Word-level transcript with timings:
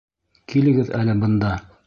Килегеҙ 0.53 0.91
әле 1.03 1.17
бында! 1.23 1.55